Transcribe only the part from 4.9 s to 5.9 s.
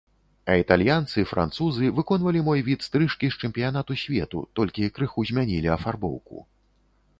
крыху змянілі